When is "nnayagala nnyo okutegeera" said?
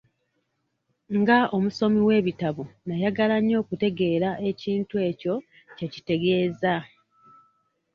2.69-4.29